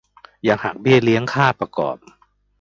[0.47, 1.97] ยังหักเบี้ยเลี้ยงค่าประกอบ